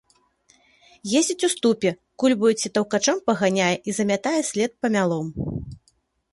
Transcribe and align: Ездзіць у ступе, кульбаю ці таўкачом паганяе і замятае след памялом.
Ездзіць 1.19 1.45
у 1.47 1.49
ступе, 1.55 1.89
кульбаю 2.23 2.53
ці 2.63 2.67
таўкачом 2.79 3.17
паганяе 3.29 3.71
і 3.89 3.97
замятае 4.01 4.35
след 4.51 4.71
памялом. 4.87 5.25